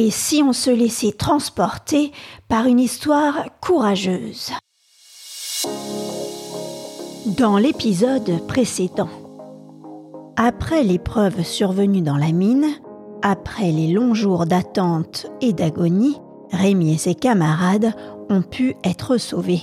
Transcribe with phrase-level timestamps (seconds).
[0.00, 2.12] Et si on se laissait transporter
[2.46, 4.52] par une histoire courageuse
[7.36, 9.08] Dans l'épisode précédent,
[10.36, 12.68] après l'épreuve survenue dans la mine,
[13.22, 16.16] après les longs jours d'attente et d'agonie,
[16.52, 17.92] Rémi et ses camarades
[18.30, 19.62] ont pu être sauvés.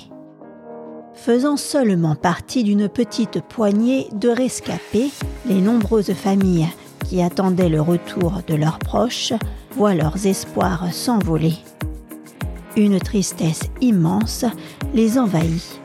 [1.13, 5.11] Faisant seulement partie d'une petite poignée de rescapés,
[5.45, 6.67] les nombreuses familles
[7.07, 9.33] qui attendaient le retour de leurs proches
[9.75, 11.53] voient leurs espoirs s'envoler.
[12.75, 14.45] Une tristesse immense
[14.93, 15.79] les envahit.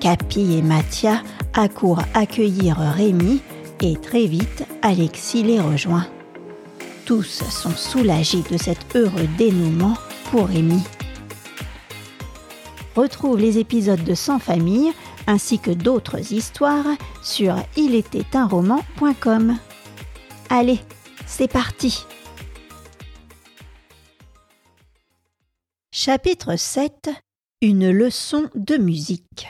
[0.00, 1.22] Capi et Mathia
[1.54, 3.40] accourent accueillir Rémi
[3.80, 6.06] et très vite Alexis les rejoint.
[7.04, 9.94] Tous sont soulagés de cet heureux dénouement
[10.30, 10.82] pour Rémi.
[12.96, 14.92] Retrouve les épisodes de Sans famille
[15.26, 16.86] ainsi que d'autres histoires
[17.22, 17.56] sur
[18.50, 19.56] roman.com.
[20.50, 20.80] Allez,
[21.26, 22.04] c'est parti
[25.90, 27.10] Chapitre 7
[27.62, 29.48] Une leçon de musique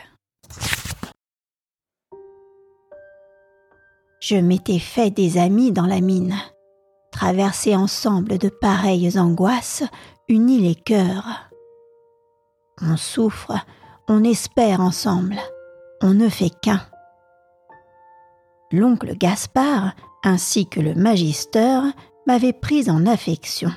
[4.27, 6.35] Je m'étais fait des amis dans la mine.
[7.13, 9.83] Traverser ensemble de pareilles angoisses
[10.29, 11.51] unit les cœurs.
[12.81, 13.53] On souffre,
[14.09, 15.37] on espère ensemble,
[16.01, 16.81] on ne fait qu'un.
[18.73, 19.93] L'oncle Gaspard,
[20.25, 21.81] ainsi que le magister,
[22.27, 23.71] m'avaient pris en affection.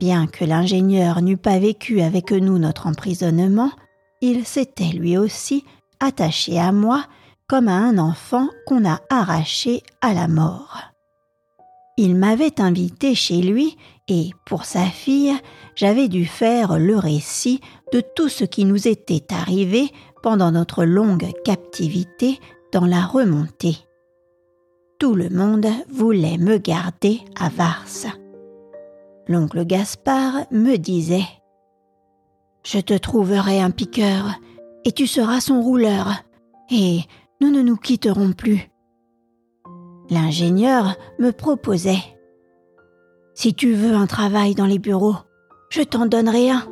[0.00, 3.70] Bien que l'ingénieur n'eût pas vécu avec nous notre emprisonnement,
[4.20, 5.64] il s'était lui aussi
[6.00, 7.04] attaché à moi
[7.48, 10.80] comme à un enfant qu'on a arraché à la mort.
[11.98, 13.76] Il m'avait invité chez lui
[14.08, 15.34] et, pour sa fille,
[15.74, 17.60] j'avais dû faire le récit
[17.92, 19.90] de tout ce qui nous était arrivé
[20.22, 22.40] pendant notre longue captivité
[22.72, 23.76] dans la remontée.
[25.02, 28.06] Tout le monde voulait me garder à Vars.
[29.26, 31.26] L'oncle Gaspard me disait
[32.64, 34.38] Je te trouverai un piqueur,
[34.84, 36.22] et tu seras son rouleur,
[36.70, 37.00] et
[37.40, 38.70] nous ne nous quitterons plus.
[40.08, 42.04] L'ingénieur me proposait
[43.34, 45.16] Si tu veux un travail dans les bureaux,
[45.68, 46.71] je t'en donnerai un.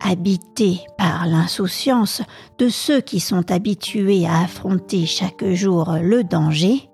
[0.00, 2.22] Habité par l'insouciance
[2.58, 6.88] de ceux qui sont habitués à affronter chaque jour le danger,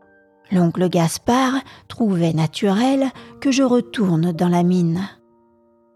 [0.51, 1.55] l'oncle Gaspard
[1.89, 3.11] trouvait naturel
[3.41, 5.09] que je retourne dans la mine.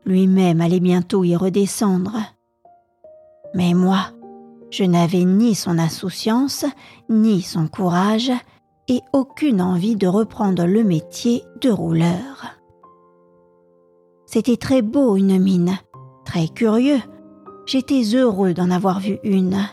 [0.05, 2.17] Lui-même allait bientôt y redescendre.
[3.55, 4.11] Mais moi,
[4.71, 6.67] je n'avais ni son insouciance,
[7.09, 8.33] ni son courage,
[8.89, 12.59] et aucune envie de reprendre le métier de rouleur.
[14.27, 15.79] C'était très beau une mine,
[16.29, 17.01] très curieux.
[17.65, 19.67] J'étais heureux d'en avoir vu une.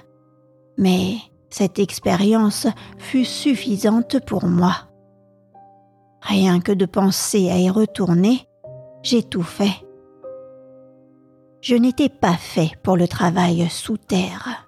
[0.77, 1.17] Mais
[1.49, 2.67] cette expérience
[2.97, 4.73] fut suffisante pour moi.
[6.21, 8.47] Rien que de penser à y retourner,
[9.43, 9.85] fait.
[11.61, 14.67] Je n'étais pas fait pour le travail sous terre.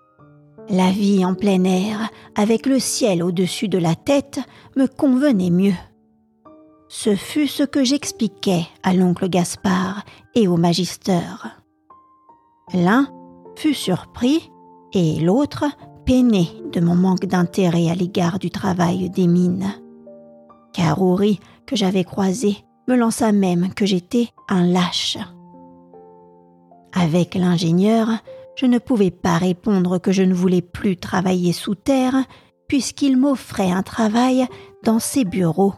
[0.69, 4.39] La vie en plein air, avec le ciel au-dessus de la tête,
[4.75, 5.77] me convenait mieux.
[6.89, 10.03] Ce fut ce que j'expliquai à l'oncle Gaspard
[10.35, 11.21] et au magister.
[12.73, 13.07] L'un
[13.55, 14.51] fut surpris
[14.93, 15.65] et l'autre
[16.05, 19.73] peiné de mon manque d'intérêt à l'égard du travail des mines.
[20.73, 22.57] Carouri, que j'avais croisé,
[22.87, 25.17] me lança même que j'étais un lâche.
[26.93, 28.09] Avec l'ingénieur,
[28.55, 32.15] je ne pouvais pas répondre que je ne voulais plus travailler sous terre,
[32.67, 34.45] puisqu'il m'offrait un travail
[34.83, 35.73] dans ses bureaux.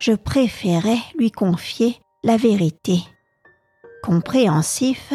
[0.00, 3.00] Je préférais lui confier la vérité.
[4.02, 5.12] Compréhensif,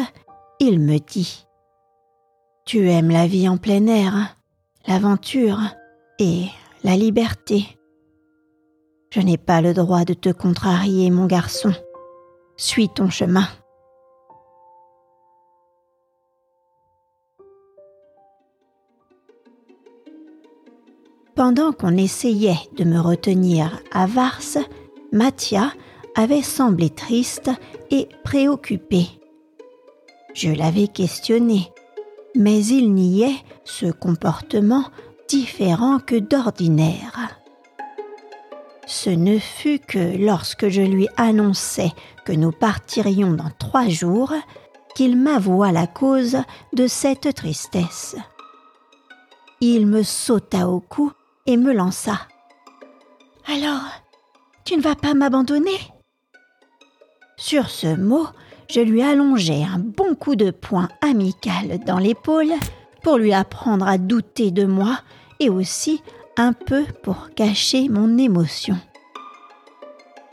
[0.60, 1.46] il me dit
[2.64, 4.36] Tu aimes la vie en plein air,
[4.86, 5.60] l'aventure
[6.18, 6.46] et
[6.82, 7.78] la liberté.
[9.10, 11.72] Je n'ai pas le droit de te contrarier, mon garçon.
[12.56, 13.46] Suis ton chemin.
[21.34, 24.40] Pendant qu'on essayait de me retenir à Vars,
[25.10, 25.72] Mathia
[26.14, 27.50] avait semblé triste
[27.90, 29.08] et préoccupé.
[30.34, 31.72] Je l'avais questionné,
[32.34, 34.84] mais il niait ce comportement
[35.28, 37.40] différent que d'ordinaire.
[38.86, 41.92] Ce ne fut que lorsque je lui annonçai
[42.24, 44.32] que nous partirions dans trois jours
[44.94, 46.38] qu'il m'avoua la cause
[46.72, 48.16] de cette tristesse.
[49.60, 51.12] Il me sauta au cou
[51.46, 52.18] et me lança.
[53.46, 53.82] Alors,
[54.64, 55.78] tu ne vas pas m'abandonner?
[57.36, 58.26] Sur ce mot,
[58.74, 62.52] je lui allongeai un bon coup de poing amical dans l'épaule
[63.04, 64.98] pour lui apprendre à douter de moi
[65.38, 66.02] et aussi
[66.36, 68.76] un peu pour cacher mon émotion.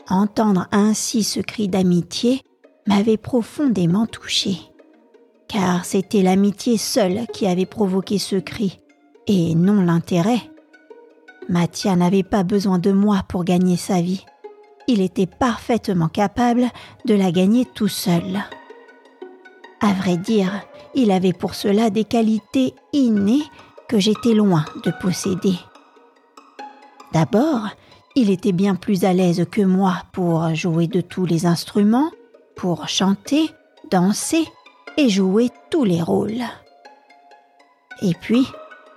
[0.08, 2.42] Entendre ainsi ce cri d'amitié
[2.88, 4.56] m'avait profondément touché,
[5.46, 8.80] car c'était l'amitié seule qui avait provoqué ce cri,
[9.28, 10.50] et non l'intérêt.
[11.48, 14.24] Mathia n'avait pas besoin de moi pour gagner sa vie.
[14.88, 16.68] Il était parfaitement capable
[17.04, 18.42] de la gagner tout seul.
[19.80, 20.52] À vrai dire,
[20.94, 23.44] il avait pour cela des qualités innées
[23.88, 25.54] que j'étais loin de posséder.
[27.12, 27.68] D'abord,
[28.14, 32.10] il était bien plus à l'aise que moi pour jouer de tous les instruments,
[32.56, 33.50] pour chanter,
[33.90, 34.46] danser
[34.96, 36.44] et jouer tous les rôles.
[38.02, 38.46] Et puis,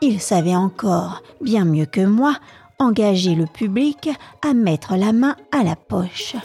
[0.02, 2.36] il savait encore, bien mieux que moi,
[2.80, 4.10] engager le public
[4.42, 6.36] à mettre la main à la poche.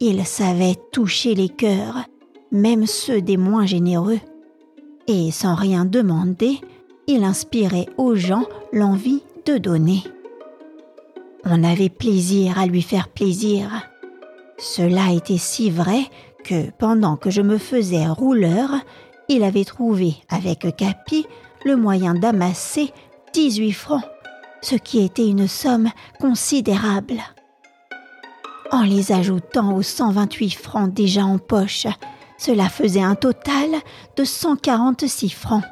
[0.00, 2.04] Il savait toucher les cœurs,
[2.52, 4.20] même ceux des moins généreux,
[5.06, 6.60] et sans rien demander,
[7.06, 10.02] il inspirait aux gens l'envie de donner.
[11.44, 13.68] On avait plaisir à lui faire plaisir.
[14.58, 16.04] Cela était si vrai
[16.42, 18.70] que pendant que je me faisais rouleur,
[19.28, 21.26] il avait trouvé avec Capi
[21.64, 22.92] le moyen d'amasser
[23.32, 24.04] 18 francs,
[24.64, 25.90] ce qui était une somme
[26.20, 27.20] considérable.
[28.72, 31.86] En les ajoutant aux 128 francs déjà en poche,
[32.38, 33.70] cela faisait un total
[34.16, 35.64] de 146 francs.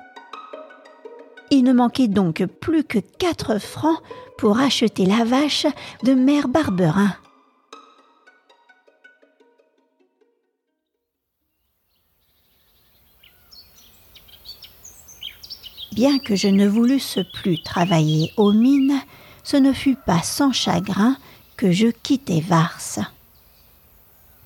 [1.51, 3.99] Il ne manquait donc plus que 4 francs
[4.37, 5.67] pour acheter la vache
[6.05, 7.15] de Mère Barberin.
[15.93, 18.99] Bien que je ne voulusse plus travailler aux mines,
[19.45, 21.17] ce ne fut pas sans chagrin
[21.57, 23.11] que je quittai Vars.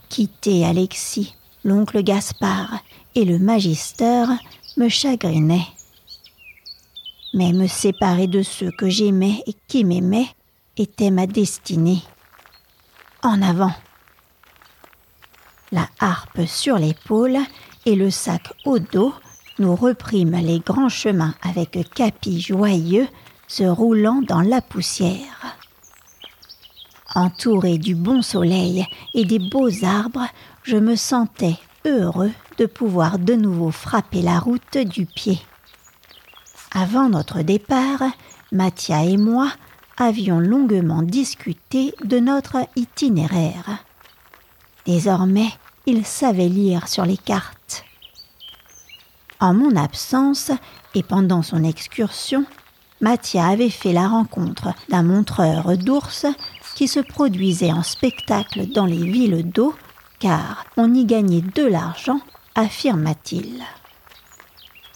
[0.08, 1.34] Quitter Alexis,
[1.64, 2.80] l'oncle Gaspard
[3.14, 4.24] et le magister
[4.76, 5.66] me chagrinait.
[7.32, 10.34] Mais me séparer de ceux que j'aimais et qui m'aimaient
[10.76, 12.02] était ma destinée.
[13.22, 13.74] En avant.
[15.70, 17.38] La harpe sur l'épaule
[17.84, 19.14] et le sac au dos,
[19.58, 23.08] nous reprîmes les grands chemins avec Capi joyeux
[23.48, 25.56] se roulant dans la poussière.
[27.14, 30.26] Entouré du bon soleil et des beaux arbres,
[30.62, 31.56] je me sentais
[31.86, 35.38] heureux de pouvoir de nouveau frapper la route du pied.
[36.72, 38.02] Avant notre départ,
[38.52, 39.50] Mathia et moi
[39.96, 43.78] avions longuement discuté de notre itinéraire.
[44.84, 45.48] Désormais,
[45.86, 47.85] il savait lire sur les cartes.
[49.40, 50.50] En mon absence
[50.94, 52.44] et pendant son excursion,
[53.00, 56.24] Mathia avait fait la rencontre d'un montreur d'ours
[56.74, 59.74] qui se produisait en spectacle dans les villes d'eau,
[60.18, 62.20] car on y gagnait de l'argent,
[62.54, 63.62] affirma-t-il.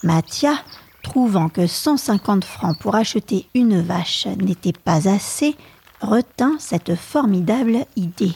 [0.03, 0.55] Mathia,
[1.03, 5.57] trouvant que 150 francs pour acheter une vache n'était pas assez,
[6.01, 8.33] retint cette formidable idée.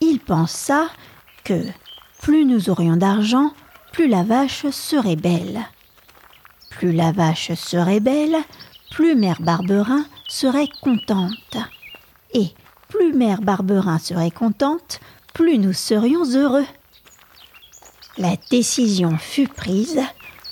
[0.00, 0.86] Il pensa
[1.44, 1.64] que
[2.22, 3.52] plus nous aurions d'argent,
[3.92, 5.60] plus la vache serait belle.
[6.70, 8.36] Plus la vache serait belle,
[8.90, 11.56] plus Mère Barberin serait contente.
[12.34, 12.52] Et
[12.88, 15.00] plus Mère Barberin serait contente,
[15.34, 16.66] plus nous serions heureux.
[18.16, 20.00] La décision fut prise,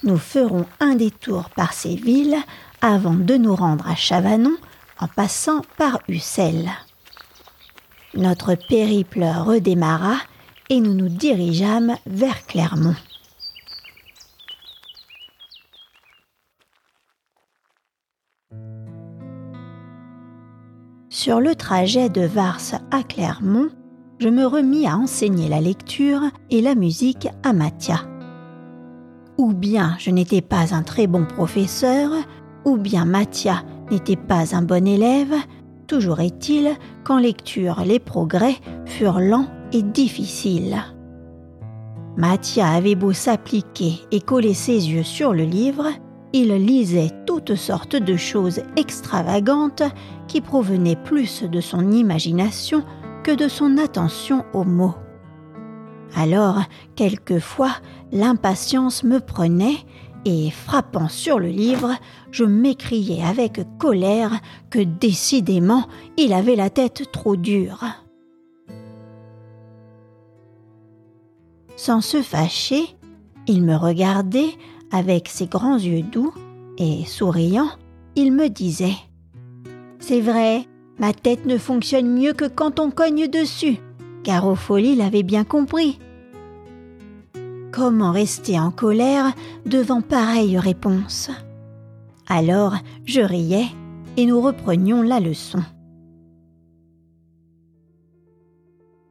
[0.03, 2.37] nous ferons un détour par ces villes
[2.81, 4.57] avant de nous rendre à Chavanon
[5.01, 6.71] en passant par Ussel.
[8.15, 10.17] Notre périple redémarra
[10.69, 12.97] et nous nous dirigeâmes vers Clermont.
[21.27, 22.61] Sur le trajet de Vars
[22.93, 23.67] à Clermont,
[24.21, 28.03] je me remis à enseigner la lecture et la musique à Mathia.
[29.37, 32.13] Ou bien je n'étais pas un très bon professeur,
[32.65, 35.35] ou bien Mathia n'était pas un bon élève,
[35.89, 36.71] toujours est-il
[37.03, 38.55] qu'en lecture les progrès
[38.85, 40.77] furent lents et difficiles.
[42.17, 45.89] Mathia avait beau s'appliquer et coller ses yeux sur le livre,
[46.37, 49.83] il lisait toutes sortes de choses extravagantes
[50.29, 52.85] qui provenaient plus de son imagination
[53.25, 54.97] que de son attention aux mots.
[56.15, 56.61] Alors,
[56.95, 57.73] quelquefois,
[58.13, 59.79] l'impatience me prenait
[60.27, 61.95] et, frappant sur le livre,
[62.33, 64.39] je m'écriais avec colère
[64.69, 65.87] que décidément
[66.19, 67.83] il avait la tête trop dure.
[71.77, 72.95] Sans se fâcher,
[73.47, 74.51] il me regardait
[74.91, 76.33] avec ses grands yeux doux,
[76.79, 77.69] et souriant,
[78.15, 78.97] il me disait
[79.99, 80.67] C'est vrai,
[80.99, 83.79] ma tête ne fonctionne mieux que quand on cogne dessus.
[84.25, 85.99] car Folie l'avait bien compris.
[87.73, 89.33] Comment rester en colère
[89.67, 91.31] devant pareille réponse?
[92.27, 92.75] Alors
[93.05, 93.67] je riais
[94.17, 95.61] et nous reprenions la leçon.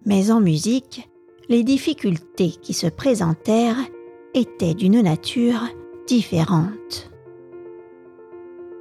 [0.06, 1.10] Mais en musique,
[1.48, 3.78] les difficultés qui se présentèrent
[4.36, 5.62] étaient d'une nature
[6.08, 7.10] différente.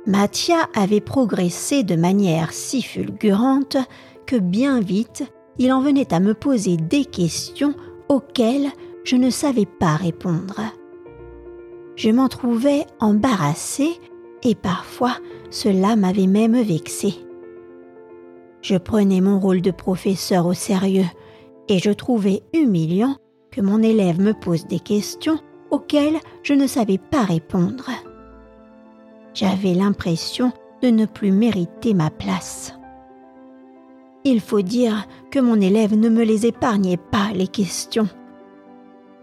[0.06, 3.78] Mathia avait progressé de manière si fulgurante
[4.26, 5.23] que bien vite
[5.56, 7.75] il en venait à me poser des questions
[8.08, 8.68] auxquelles
[9.04, 10.61] je ne savais pas répondre.
[11.96, 13.92] Je m'en trouvais embarrassée
[14.42, 15.16] et parfois
[15.50, 17.14] cela m'avait même vexée.
[18.61, 21.06] Je prenais mon rôle de professeur au sérieux
[21.68, 23.16] et je trouvais humiliant
[23.61, 25.38] mon élève me pose des questions
[25.70, 27.90] auxquelles je ne savais pas répondre.
[29.34, 32.75] J'avais l'impression de ne plus mériter ma place.
[34.25, 38.08] Il faut dire que mon élève ne me les épargnait pas, les questions.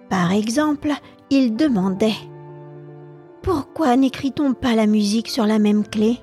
[0.10, 0.92] Par exemple,
[1.30, 2.18] il demandait
[3.42, 6.20] Pourquoi n'écrit-on pas la musique sur la même clé?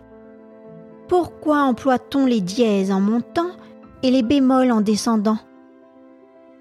[1.08, 3.50] Pourquoi emploie-t-on les dièses en montant
[4.02, 5.38] et les bémols en descendant?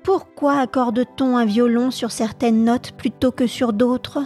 [0.08, 4.20] Pourquoi accorde-t-on un violon sur certaines notes plutôt que sur d'autres?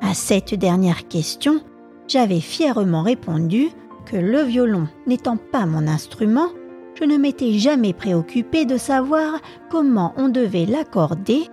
[0.00, 1.60] À cette dernière question,
[2.06, 3.70] j'avais fièrement répondu
[4.06, 6.50] que le violon n'étant pas mon instrument,
[6.94, 9.40] je ne m'étais jamais préoccupé de savoir
[9.72, 11.48] comment on devait l'accorder,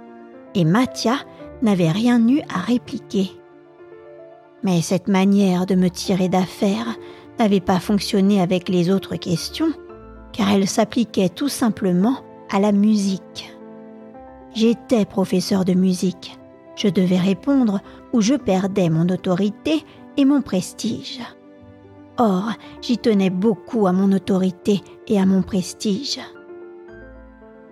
[0.54, 1.16] et Mathia
[1.64, 3.32] n'avait rien eu à répliquer.
[4.62, 7.00] Mais cette manière de me tirer d'affaire
[7.40, 9.74] n'avait pas fonctionné avec les autres questions,
[10.34, 12.18] car elle s'appliquait tout simplement
[12.52, 13.54] à la musique.
[14.54, 16.38] J'étais professeur de musique.
[16.76, 17.80] Je devais répondre
[18.14, 19.86] ou je perdais mon autorité
[20.18, 21.20] et mon prestige.
[22.18, 26.20] Or, j'y tenais beaucoup à mon autorité et à mon prestige.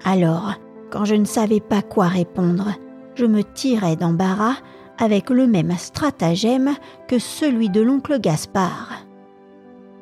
[0.06, 0.54] Alors,
[0.90, 2.74] quand je ne savais pas quoi répondre,
[3.16, 4.56] je me tirais d'embarras
[4.98, 6.76] avec le même stratagème
[7.08, 9.06] que celui de l'oncle Gaspard.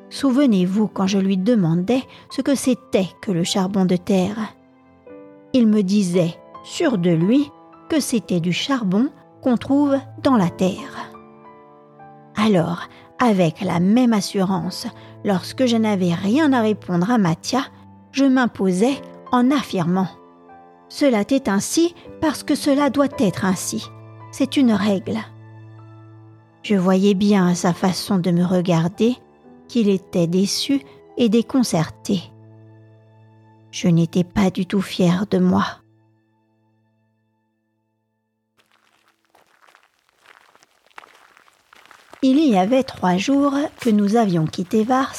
[0.10, 4.38] Souvenez-vous quand je lui demandais ce que c'était que le charbon de terre.
[5.54, 7.50] Il me disait, sûr de lui,
[7.90, 9.10] que c'était du charbon
[9.42, 11.12] qu'on trouve dans la terre.
[12.36, 12.88] Alors,
[13.20, 14.88] avec la même assurance,
[15.24, 17.62] lorsque je n'avais rien à répondre à Mathia,
[18.12, 18.96] je m'imposais
[19.32, 20.08] en affirmant
[20.90, 23.88] Cela est ainsi parce que cela doit être ainsi.
[24.32, 25.18] C'est une règle.
[26.64, 29.16] Je voyais bien à sa façon de me regarder
[29.68, 30.82] qu'il était déçu
[31.18, 32.22] et déconcerté.
[33.72, 35.66] Je n'étais pas du tout fier de moi.
[42.24, 45.14] Il y avait trois jours que nous avions quitté Vars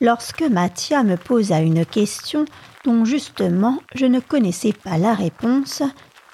[0.00, 2.46] lorsque Mathia me posa une question
[2.84, 5.82] dont justement je ne connaissais pas la réponse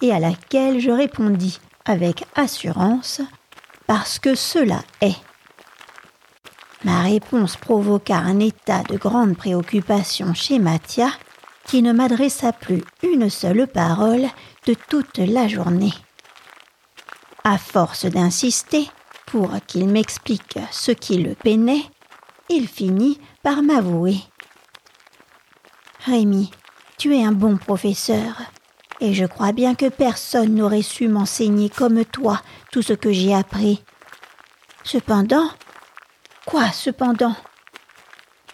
[0.00, 3.21] et à laquelle je répondis avec assurance
[3.87, 5.17] parce que cela est.
[6.85, 11.11] Ma réponse provoqua un état de grande préoccupation chez Mathia
[11.69, 14.27] qui ne m'adressa plus une seule parole
[14.67, 15.93] de toute la journée.
[17.45, 18.91] À force d'insister,
[19.27, 21.85] pour qu'il m'explique ce qui le peinait,
[22.49, 24.17] il finit par m'avouer.
[26.07, 26.51] Rémi,
[26.97, 28.41] tu es un bon professeur,
[29.01, 32.41] et je crois bien que personne n'aurait su m'enseigner comme toi
[32.73, 33.85] tout ce que j'ai appris.
[34.85, 35.51] Cependant,
[36.47, 37.37] quoi cependant?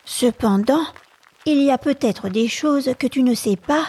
[0.04, 0.85] Cependant,
[1.46, 3.86] il y a peut-être des choses que tu ne sais pas,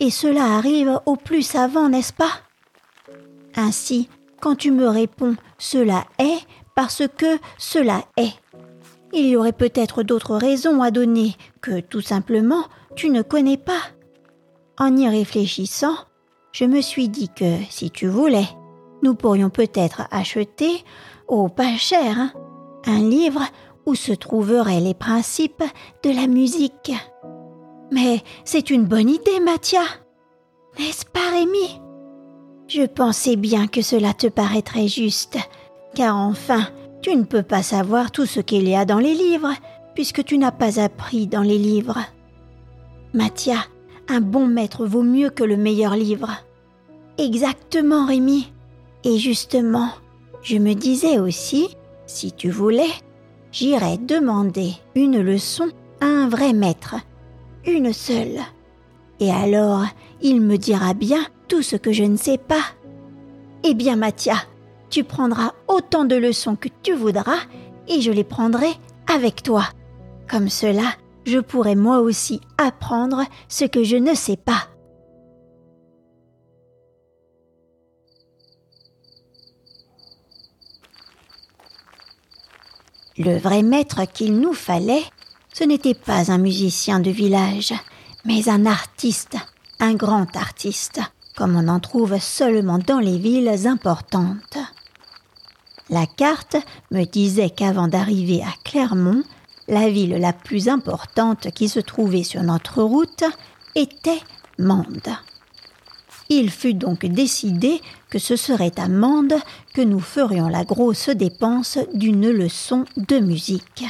[0.00, 2.32] et cela arrive au plus savant, n'est-ce pas?
[3.54, 4.08] Ainsi,
[4.40, 6.40] quand tu me réponds cela est
[6.74, 8.32] parce que cela est.
[9.12, 12.64] Il y aurait peut-être d'autres raisons à donner que tout simplement
[12.96, 13.82] tu ne connais pas.
[14.78, 15.94] En y réfléchissant,
[16.52, 18.48] je me suis dit que si tu voulais,
[19.02, 20.84] nous pourrions peut-être acheter,
[21.28, 22.32] au pas cher, hein,
[22.86, 23.42] un livre
[23.86, 25.64] où se trouveraient les principes
[26.02, 26.92] de la musique.
[27.90, 29.82] Mais c'est une bonne idée, Mathia.
[30.78, 31.80] N'est-ce pas, Rémi?
[32.68, 35.36] Je pensais bien que cela te paraîtrait juste,
[35.94, 36.68] car enfin,
[37.02, 39.52] tu ne peux pas savoir tout ce qu'il y a dans les livres,
[39.94, 41.98] puisque tu n'as pas appris dans les livres.
[43.12, 43.58] Mathia,
[44.08, 46.30] un bon maître vaut mieux que le meilleur livre.
[47.18, 48.50] Exactement, Rémi.
[49.04, 49.90] Et justement,
[50.42, 52.90] je me disais aussi, si tu voulais,
[53.52, 55.68] j'irais demander une leçon
[56.00, 56.96] à un vrai maître,
[57.66, 58.40] une seule.
[59.20, 59.84] Et alors,
[60.20, 62.64] il me dira bien tout ce que je ne sais pas.
[63.62, 64.36] Eh bien, Mathia,
[64.90, 67.38] tu prendras autant de leçons que tu voudras
[67.86, 68.70] et je les prendrai
[69.06, 69.64] avec toi.
[70.28, 70.94] Comme cela,
[71.24, 74.71] je pourrai moi aussi apprendre ce que je ne sais pas.
[83.18, 85.04] Le vrai maître qu'il nous fallait,
[85.52, 87.74] ce n'était pas un musicien de village,
[88.24, 89.36] mais un artiste,
[89.80, 91.00] un grand artiste,
[91.36, 94.58] comme on en trouve seulement dans les villes importantes.
[95.90, 96.56] La carte
[96.90, 99.24] me disait qu'avant d'arriver à Clermont,
[99.68, 103.24] la ville la plus importante qui se trouvait sur notre route
[103.74, 104.22] était
[104.58, 105.16] Mende.
[106.28, 109.34] Il fut donc décidé que ce serait à Mende
[109.74, 113.84] que nous ferions la grosse dépense d'une leçon de musique.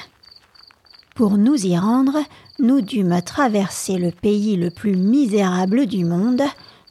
[1.14, 2.18] Pour nous y rendre,
[2.58, 6.42] nous dûmes traverser le pays le plus misérable du monde,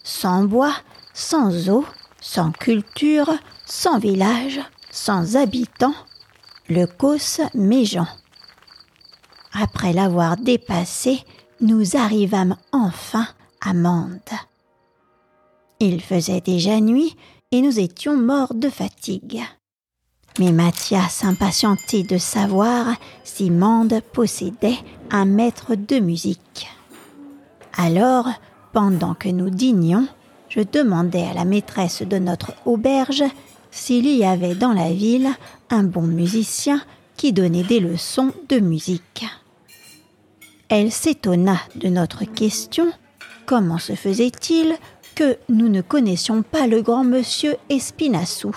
[0.04, 0.76] sans bois,
[1.14, 1.86] sans eau,
[2.20, 3.34] sans culture,
[3.66, 5.96] sans village, sans habitants,
[6.70, 8.08] le Causse Méjean.
[9.54, 11.24] Après l'avoir dépassé,
[11.60, 13.28] nous arrivâmes enfin
[13.60, 14.20] à Mende.
[15.84, 17.16] Il faisait déjà nuit
[17.52, 19.42] et nous étions morts de fatigue.
[20.38, 22.86] Mais Mathias s'impatientait de savoir
[23.24, 24.78] si Mende possédait
[25.10, 26.70] un maître de musique.
[27.76, 28.30] Alors,
[28.74, 30.08] pendant que nous dînions,
[30.50, 33.24] je demandai à la maîtresse de notre auberge
[33.72, 35.30] s'il y avait dans la ville
[35.72, 36.80] un bon musicien
[37.18, 39.26] qui donnait des leçons de musique.
[40.70, 42.92] Elle s'étonna de notre question.
[43.48, 44.78] Comment se faisait-il
[45.16, 48.56] que nous ne connaissions pas le grand monsieur Espinassou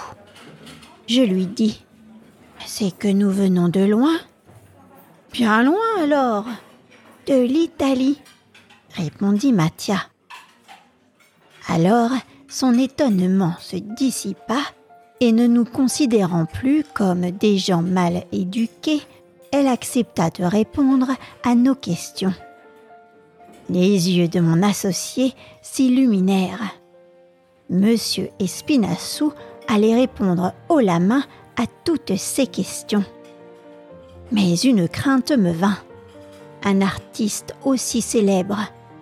[1.07, 1.85] Je lui dis
[2.67, 4.17] C'est que nous venons de loin
[5.33, 6.47] Bien loin alors
[7.27, 8.21] De l'Italie,
[8.97, 9.99] répondit Mathia.
[11.69, 12.11] Alors
[12.49, 14.59] son étonnement se dissipa
[15.21, 19.03] et ne nous considérant plus comme des gens mal éduqués,
[19.53, 21.09] elle accepta de répondre
[21.43, 22.35] à nos questions.
[23.71, 26.75] Les yeux de mon associé s'illuminèrent.
[27.71, 29.33] Monsieur Espinassou
[29.69, 31.23] allait répondre haut la main
[31.57, 33.05] à toutes ces questions.
[34.33, 35.79] Mais une crainte me vint.
[36.63, 38.59] Un artiste aussi célèbre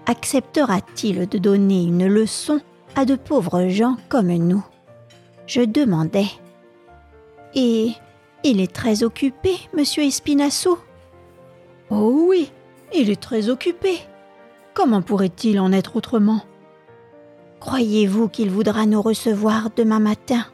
[0.07, 2.61] acceptera-t-il de donner une leçon
[2.95, 4.64] à de pauvres gens comme nous?
[5.46, 6.27] Je demandai.
[7.55, 7.92] Et
[8.44, 10.79] il est très occupé, monsieur Espinassou?
[11.90, 12.51] Oh oui,
[12.94, 13.98] il est très occupé.
[14.74, 16.42] Comment pourrait-il en être autrement?
[17.61, 20.44] Croyez-vous qu'il voudra nous recevoir demain matin?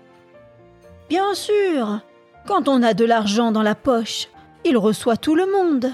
[1.08, 2.00] Bien sûr.
[2.46, 4.28] Quand on a de l'argent dans la poche,
[4.64, 5.92] il reçoit tout le monde.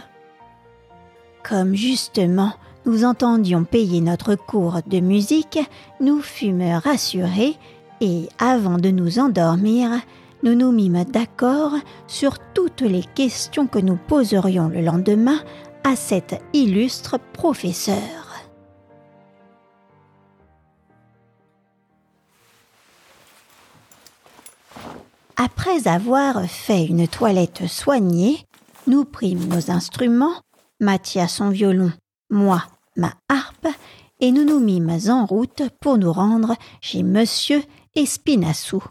[1.43, 2.55] Comme justement
[2.87, 5.59] nous entendions payer notre cours de musique,
[6.01, 7.57] nous fûmes rassurés
[8.01, 9.91] et, avant de nous endormir,
[10.43, 11.73] nous nous mîmes d'accord
[12.07, 15.39] sur toutes les questions que nous poserions le lendemain
[15.85, 18.25] à cet illustre professeur.
[25.37, 28.47] Après avoir fait une toilette soignée,
[28.87, 30.41] nous prîmes nos instruments,
[30.81, 31.93] Mathias son violon,
[32.31, 32.63] moi
[32.97, 33.69] ma harpe,
[34.21, 37.63] et nous nous mîmes en route pour nous rendre chez Monsieur
[37.95, 38.83] Espinassou.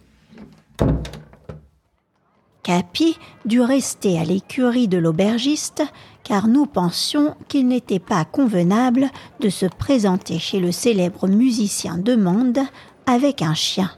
[2.63, 5.83] Capi dut rester à l'écurie de l'aubergiste
[6.23, 9.09] car nous pensions qu'il n'était pas convenable
[9.39, 12.59] de se présenter chez le célèbre musicien de Monde
[13.05, 13.91] avec un chien.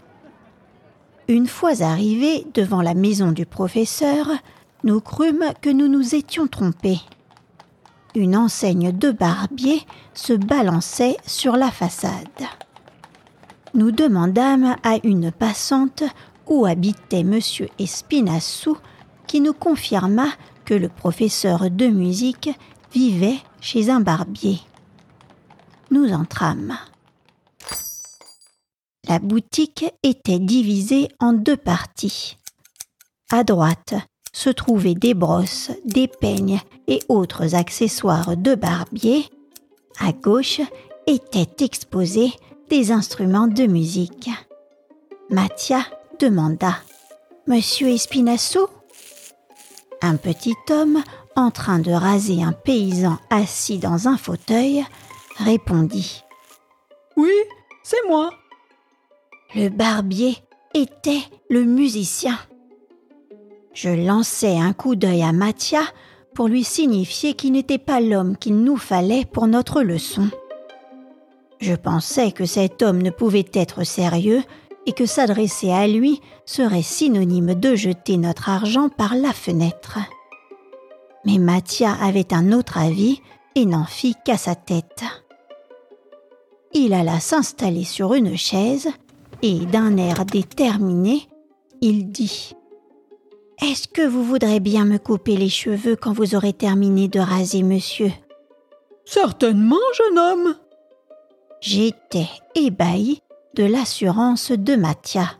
[1.27, 4.27] Une fois arrivés devant la maison du professeur,
[4.83, 6.99] nous crûmes que nous nous étions trompés.
[8.15, 9.81] Une enseigne de barbier
[10.13, 12.11] se balançait sur la façade.
[13.73, 16.03] Nous demandâmes à une passante
[16.47, 17.39] où habitait M.
[17.79, 18.77] Espinassou,
[19.27, 20.27] qui nous confirma
[20.73, 22.49] le professeur de musique
[22.93, 24.59] vivait chez un barbier.
[25.91, 26.77] Nous entrâmes.
[29.07, 32.37] La boutique était divisée en deux parties.
[33.31, 33.93] À droite
[34.33, 39.25] se trouvaient des brosses, des peignes et autres accessoires de barbier.
[39.99, 40.61] À gauche
[41.07, 42.33] étaient exposés
[42.69, 44.29] des instruments de musique.
[45.29, 45.85] Mathia
[46.19, 46.75] demanda
[47.47, 48.67] Monsieur Espinassou
[50.01, 51.01] Un petit homme,
[51.35, 54.85] en train de raser un paysan assis dans un fauteuil,
[55.37, 56.23] répondit
[57.17, 57.33] Oui,
[57.83, 58.31] c'est moi.
[59.53, 60.37] Le barbier
[60.73, 62.37] était le musicien.
[63.73, 65.81] Je lançai un coup d'œil à Mathia
[66.33, 70.29] pour lui signifier qu'il n'était pas l'homme qu'il nous fallait pour notre leçon.
[71.59, 74.43] Je pensais que cet homme ne pouvait être sérieux
[74.85, 79.99] et que s'adresser à lui serait synonyme de jeter notre argent par la fenêtre.
[81.25, 83.21] Mais Mathia avait un autre avis
[83.55, 85.03] et n'en fit qu'à sa tête.
[86.73, 88.89] Il alla s'installer sur une chaise
[89.41, 91.27] et d'un air déterminé,
[91.81, 92.53] il dit
[93.61, 97.63] Est-ce que vous voudrez bien me couper les cheveux quand vous aurez terminé de raser
[97.63, 98.11] monsieur?
[99.05, 100.55] Certainement, jeune homme.
[101.61, 103.21] J'étais ébahi
[103.55, 105.31] de l'assurance de Mathia.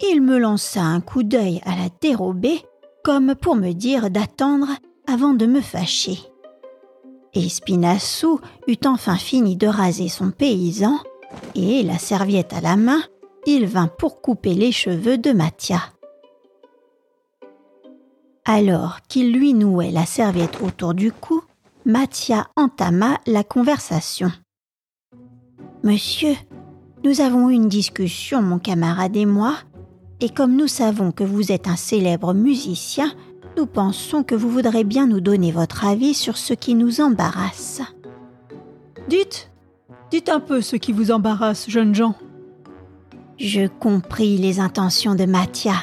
[0.00, 2.62] Il me lança un coup d'œil à la dérobée,
[3.04, 4.68] comme pour me dire d'attendre
[5.06, 6.18] avant de me fâcher.
[7.34, 10.98] Et Spinassou eut enfin fini de raser son paysan,
[11.54, 13.02] et la serviette à la main,
[13.46, 15.80] il vint pour couper les cheveux de Mathia.
[18.46, 21.42] Alors qu'il lui nouait la serviette autour du cou,
[21.84, 24.32] Mathia entama la conversation.
[25.82, 26.34] Monsieur,
[27.08, 29.56] nous avons eu une discussion, mon camarade et moi,
[30.20, 33.10] et comme nous savons que vous êtes un célèbre musicien,
[33.56, 37.80] nous pensons que vous voudrez bien nous donner votre avis sur ce qui nous embarrasse.
[39.08, 39.50] Dites,
[40.10, 42.14] dites un peu ce qui vous embarrasse, jeunes gens.
[43.38, 45.76] Je compris les intentions de Mathia.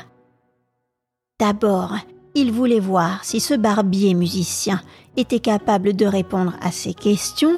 [1.40, 1.96] D'abord,
[2.36, 4.80] il voulait voir si ce barbier musicien
[5.18, 7.58] était capable de répondre à ses questions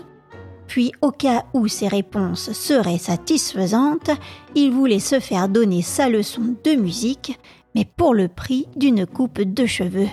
[0.68, 4.12] puis au cas où ses réponses seraient satisfaisantes,
[4.54, 7.40] il voulait se faire donner sa leçon de musique,
[7.74, 10.10] mais pour le prix d'une coupe de cheveux.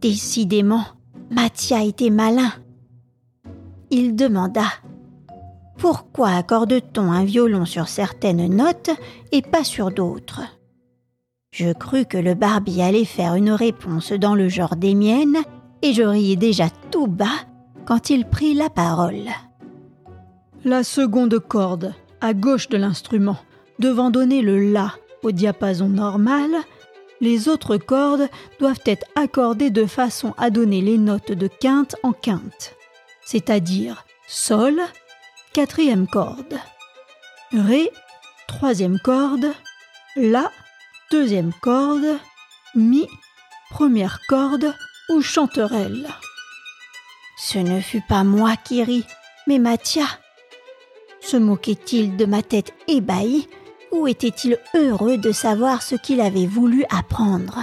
[0.00, 0.84] Décidément,
[1.30, 2.52] Mathia était malin.
[3.90, 4.64] Il demanda
[5.78, 8.90] Pourquoi accorde-t-on un violon sur certaines notes
[9.32, 10.42] et pas sur d'autres?
[11.50, 15.38] Je crus que le barbier allait faire une réponse dans le genre des miennes,
[15.82, 17.46] et je riais déjà tout bas
[17.92, 19.28] quand il prit la parole.
[20.64, 23.36] La seconde corde, à gauche de l'instrument,
[23.80, 26.52] devant donner le La au diapason normal,
[27.20, 32.12] les autres cordes doivent être accordées de façon à donner les notes de quinte en
[32.12, 32.74] quinte,
[33.26, 34.80] c'est-à-dire Sol,
[35.52, 36.56] quatrième corde,
[37.52, 37.90] Ré,
[38.48, 39.52] troisième corde,
[40.16, 40.50] La,
[41.10, 42.18] deuxième corde,
[42.74, 43.06] Mi,
[43.68, 44.74] première corde
[45.10, 46.08] ou chanterelle.
[47.44, 49.04] Ce ne fut pas moi qui ris,
[49.48, 50.04] mais Mathia.
[51.20, 53.48] Se moquait-il de ma tête ébahie
[53.90, 57.58] ou était-il heureux de savoir ce qu'il avait voulu apprendre?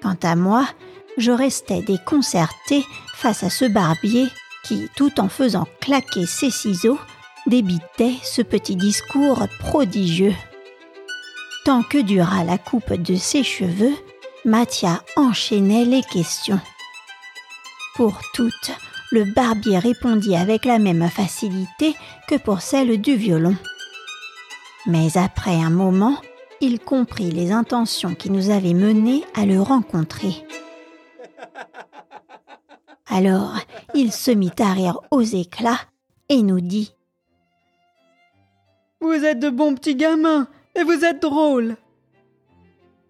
[0.00, 0.68] Quant à moi,
[1.16, 4.28] je restais déconcerté face à ce barbier
[4.62, 6.98] qui, tout en faisant claquer ses ciseaux,
[7.48, 10.34] débitait ce petit discours prodigieux.
[11.64, 13.96] Tant que dura la coupe de ses cheveux,
[14.44, 16.60] Mathia enchaînait les questions.
[18.00, 18.72] Pour toutes,
[19.12, 21.94] le barbier répondit avec la même facilité
[22.28, 23.54] que pour celle du violon.
[24.86, 26.16] Mais après un moment,
[26.62, 30.46] il comprit les intentions qui nous avaient menés à le rencontrer.
[33.06, 33.58] Alors,
[33.92, 35.82] il se mit à rire aux éclats
[36.30, 36.94] et nous dit
[39.02, 41.76] Vous êtes de bons petits gamins et vous êtes drôles.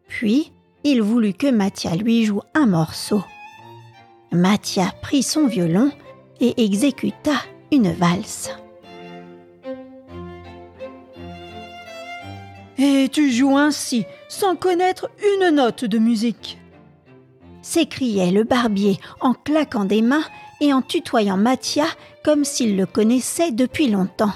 [0.08, 3.22] Puis, il voulut que Mathia lui joue un morceau.
[4.32, 5.90] Mathia prit son violon
[6.40, 7.32] et exécuta
[7.72, 8.50] une valse.
[12.78, 16.60] Et tu joues ainsi, sans connaître une note de musique
[17.62, 20.24] s'écriait le barbier en claquant des mains
[20.60, 21.86] et en tutoyant Mathia
[22.24, 24.32] comme s'il le connaissait depuis longtemps.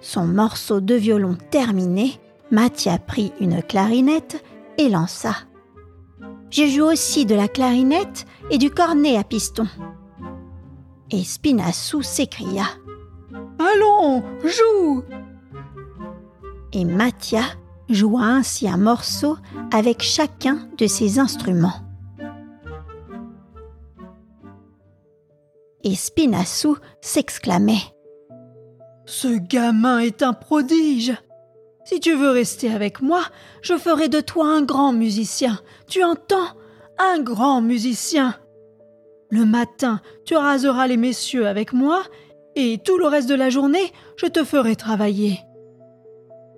[0.00, 2.18] Son morceau de violon terminé,
[2.50, 4.42] Mathia prit une clarinette
[4.78, 5.36] et lança.
[6.50, 9.66] Je joue aussi de la clarinette et du cornet à piston.
[11.10, 12.64] Et Spinassou s'écria
[13.58, 15.02] Allons, joue
[16.72, 17.42] Et Mathia
[17.88, 19.36] joua ainsi un morceau
[19.72, 21.82] avec chacun de ses instruments.
[25.82, 27.94] Et Spinassou s'exclamait
[29.06, 31.14] Ce gamin est un prodige
[31.90, 33.22] si tu veux rester avec moi,
[33.62, 35.58] je ferai de toi un grand musicien.
[35.88, 36.46] Tu entends?
[36.98, 38.36] Un grand musicien.
[39.28, 42.04] Le matin, tu raseras les messieurs avec moi,
[42.54, 45.40] et tout le reste de la journée, je te ferai travailler.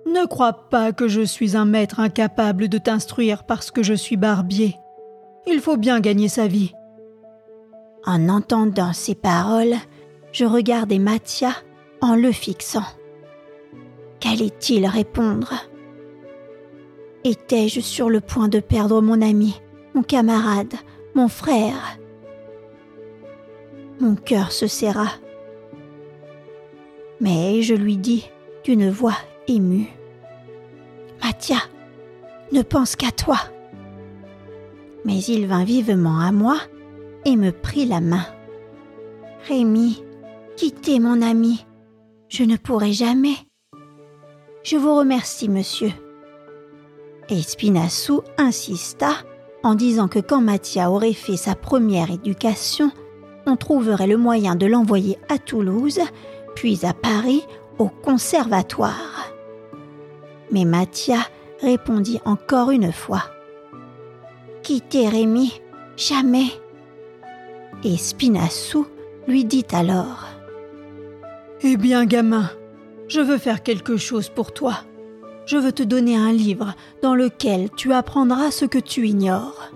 [0.05, 4.17] Ne crois pas que je suis un maître incapable de t'instruire parce que je suis
[4.17, 4.75] barbier.
[5.47, 6.75] Il faut bien gagner sa vie.
[8.05, 9.77] En entendant ces paroles,
[10.31, 11.53] je regardai Mathia
[12.01, 12.85] en le fixant.
[14.23, 15.53] Qu'allait-il répondre?
[17.25, 19.61] Étais-je sur le point de perdre mon ami,
[19.93, 20.75] mon camarade,
[21.13, 21.99] mon frère?
[23.99, 25.09] Mon cœur se serra.
[27.19, 28.29] Mais je lui dis
[28.63, 29.17] d'une voix
[29.49, 29.89] émue
[31.21, 31.57] Mathia,
[32.53, 33.39] ne pense qu'à toi.
[35.03, 36.59] Mais il vint vivement à moi
[37.25, 38.25] et me prit la main.
[39.49, 40.01] Rémi,
[40.55, 41.65] quittez mon ami.
[42.29, 43.35] Je ne pourrai jamais.
[44.63, 45.91] Je vous remercie, monsieur.
[47.29, 49.11] Et Spinassou insista
[49.61, 52.91] en disant que quand Mathia aurait fait sa première éducation,
[53.45, 55.99] on trouverait le moyen de l'envoyer à Toulouse,
[56.55, 57.43] puis à Paris
[57.77, 59.33] au conservatoire.
[60.51, 61.19] Mais Mathia
[61.61, 63.23] répondit encore une fois.
[64.61, 65.61] Quitter Rémi,
[65.97, 66.47] jamais.
[67.83, 68.87] Et Spinassou
[69.27, 70.27] lui dit alors.
[71.61, 72.49] Eh bien, gamin,
[73.07, 74.83] je veux faire quelque chose pour toi.
[75.45, 79.71] Je veux te donner un livre dans lequel tu apprendras ce que tu ignores.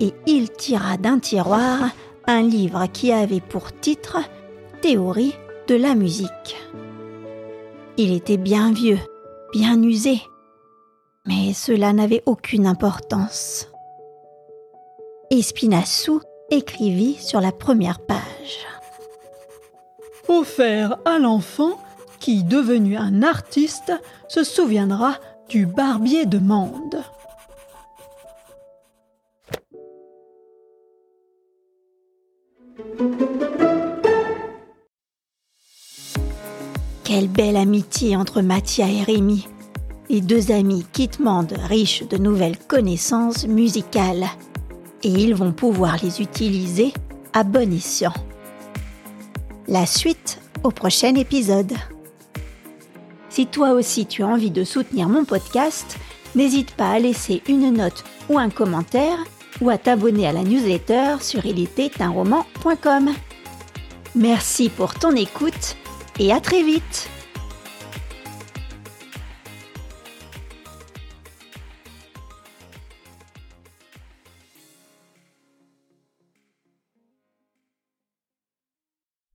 [0.00, 1.90] Et il tira d'un tiroir
[2.26, 4.18] un livre qui avait pour titre
[4.82, 5.34] Théorie
[5.66, 6.56] de la musique.
[7.96, 8.98] Il était bien vieux,
[9.52, 10.20] bien usé,
[11.26, 13.68] mais cela n'avait aucune importance.
[15.30, 18.66] Espinassou écrivit sur la première page.
[20.28, 21.78] Offert à l'enfant
[22.24, 23.92] qui, devenu un artiste,
[24.28, 25.18] se souviendra
[25.50, 27.02] du barbier de Mende.
[37.04, 39.46] Quelle belle amitié entre Mathia et Rémi.
[40.08, 44.28] Les deux amis quittent Mende riches de nouvelles connaissances musicales.
[45.02, 46.94] Et ils vont pouvoir les utiliser
[47.34, 48.14] à bon escient.
[49.68, 51.74] La suite au prochain épisode.
[53.34, 55.98] Si toi aussi tu as envie de soutenir mon podcast,
[56.36, 59.18] n'hésite pas à laisser une note ou un commentaire
[59.60, 63.10] ou à t'abonner à la newsletter sur ilétait-un-roman.com.
[64.14, 65.74] Merci pour ton écoute
[66.20, 67.10] et à très vite